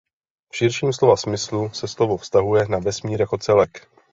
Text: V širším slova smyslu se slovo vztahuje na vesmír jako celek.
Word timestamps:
V 0.53 0.55
širším 0.57 0.93
slova 0.93 1.15
smyslu 1.17 1.69
se 1.73 1.87
slovo 1.87 2.17
vztahuje 2.17 2.65
na 2.67 2.79
vesmír 2.79 3.21
jako 3.21 3.37
celek. 3.37 3.89